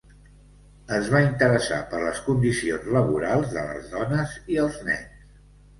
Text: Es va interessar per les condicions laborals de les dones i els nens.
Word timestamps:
Es 0.95 1.09
va 1.15 1.21
interessar 1.25 1.79
per 1.93 2.01
les 2.07 2.23
condicions 2.31 2.91
laborals 2.99 3.55
de 3.59 3.69
les 3.71 3.89
dones 3.95 4.37
i 4.57 4.63
els 4.67 4.83
nens. 4.91 5.27